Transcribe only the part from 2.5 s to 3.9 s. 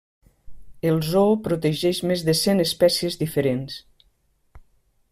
espècies diferents.